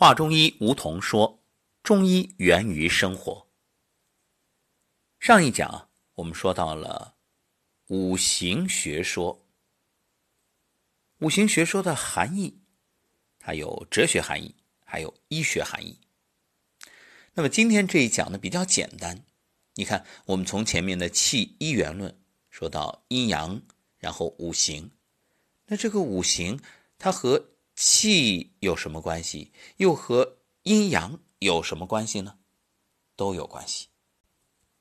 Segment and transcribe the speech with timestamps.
[0.00, 1.42] 华中医吴桐说
[1.82, 3.48] ：“中医源于生活。”
[5.18, 7.16] 上一讲我们说到了
[7.88, 9.44] 五行学说，
[11.18, 12.60] 五行学说的含义，
[13.40, 15.98] 它有哲学含义，还有医学含义。
[17.32, 19.24] 那么今天这一讲呢比较简单，
[19.74, 22.16] 你看，我们从前面的气一元论
[22.50, 23.60] 说到阴阳，
[23.98, 24.92] 然后五行，
[25.66, 26.60] 那这个五行
[26.98, 29.52] 它和气有什么关系？
[29.76, 32.36] 又和阴阳有什么关系呢？
[33.14, 33.86] 都有关系。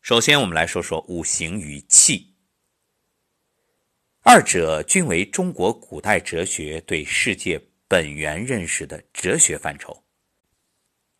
[0.01, 2.33] 首先，我们来说说五行与气，
[4.21, 10.03] 二者均为中国古代哲学对世界本源认识的哲学范畴。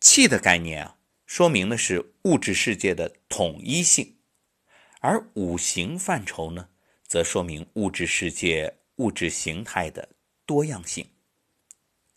[0.00, 4.04] 气的概念啊，说明的是物质世界的统一性；
[4.98, 6.70] 而五行范畴呢，
[7.06, 10.08] 则说明物质世界物质形态的
[10.44, 11.08] 多样性。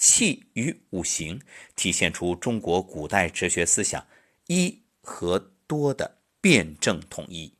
[0.01, 1.39] 气与五行
[1.75, 4.03] 体现出中国古代哲学思想
[4.47, 7.53] 一和多的辩证统一。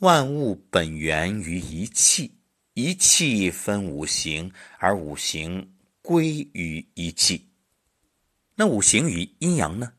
[0.00, 2.38] 万物本源于一气，
[2.74, 7.48] 一气分五行，而五行归于一气。
[8.54, 9.94] 那五行与阴阳呢？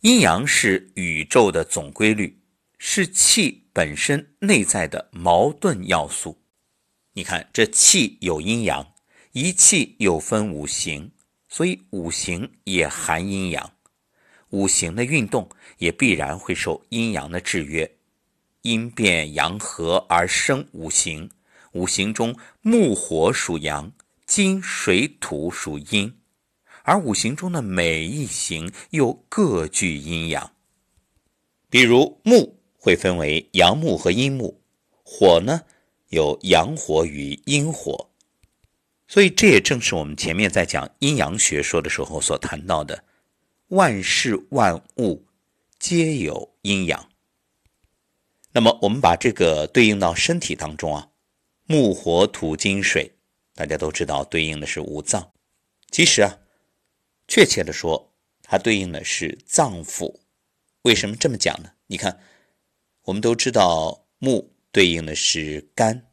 [0.00, 2.42] 阴阳是宇宙的总规律，
[2.78, 6.42] 是气本身内在的矛盾要素。
[7.12, 8.91] 你看，这气有阴阳。
[9.34, 11.10] 一气又分五行，
[11.48, 13.72] 所以五行也含阴阳。
[14.50, 17.90] 五行的运动也必然会受阴阳的制约，
[18.60, 21.30] 阴变阳合而生五行。
[21.72, 23.90] 五行中木火属阳，
[24.26, 26.14] 金水土属阴，
[26.82, 30.52] 而五行中的每一行又各具阴阳。
[31.70, 34.60] 比如木会分为阳木和阴木，
[35.02, 35.62] 火呢
[36.10, 38.10] 有阳火与阴火。
[39.12, 43.04] 所以，这也正是我们前面在讲阴阳学说的时候所谈到的，
[43.68, 45.26] 万事万物
[45.78, 47.10] 皆有阴阳。
[48.52, 51.10] 那么，我们把这个对应到身体当中啊，
[51.66, 53.12] 木、火、土、金、水，
[53.54, 55.30] 大家都知道对应的是五脏。
[55.90, 56.38] 其实啊，
[57.28, 60.20] 确切的说，它对应的是脏腑。
[60.84, 61.72] 为什么这么讲呢？
[61.88, 62.18] 你看，
[63.02, 66.06] 我们都知道木对应的是肝，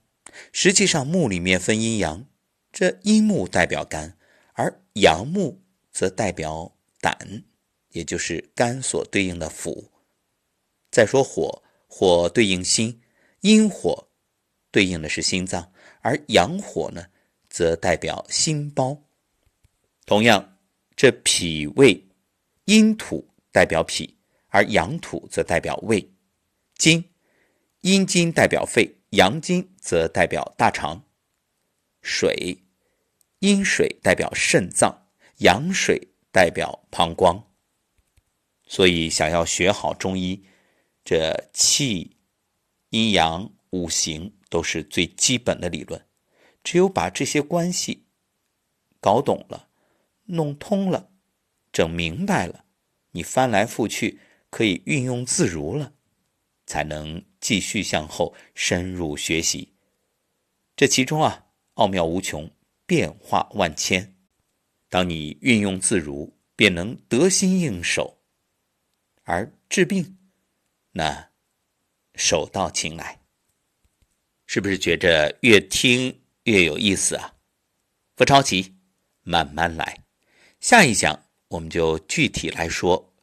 [0.52, 2.26] 实际上木里面分阴阳。
[2.80, 4.18] 这阴木代表肝，
[4.54, 7.44] 而阳木则代表胆，
[7.90, 9.90] 也就是肝所对应的腑。
[10.90, 13.02] 再说火，火对应心，
[13.42, 14.08] 阴火
[14.72, 17.08] 对应的是心脏，而阳火呢，
[17.50, 19.04] 则代表心包。
[20.06, 20.58] 同样，
[20.96, 22.08] 这脾胃，
[22.64, 24.18] 阴土代表脾，
[24.48, 26.14] 而阳土则代表胃。
[26.76, 27.04] 金，
[27.82, 31.04] 阴金代表肺，阳金则代表大肠。
[32.02, 32.64] 水，
[33.40, 35.08] 阴水代表肾脏，
[35.38, 37.48] 阳水代表膀胱。
[38.66, 40.44] 所以，想要学好中医，
[41.04, 42.18] 这气、
[42.90, 46.06] 阴阳、五行都是最基本的理论。
[46.64, 48.06] 只有把这些关系
[49.00, 49.70] 搞懂了、
[50.26, 51.10] 弄通了、
[51.72, 52.66] 整明白了，
[53.12, 55.94] 你翻来覆去可以运用自如了，
[56.66, 59.74] 才能继续向后深入学习。
[60.76, 61.46] 这其中啊。
[61.76, 62.52] 奥妙无穷，
[62.90, 64.16] 变化万千。
[64.90, 68.20] 当你运用自如，便能得心应手，
[69.22, 70.18] 而治病，
[70.94, 71.30] 那
[72.16, 73.22] 手到擒来。
[74.48, 77.36] 是不是觉着越听越有意思啊？
[78.16, 78.76] 不着急，
[79.22, 80.04] 慢慢来。
[80.60, 83.14] 下一讲我们就具体来说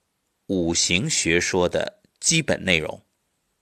[0.46, 3.04] 五行学说的基本内容。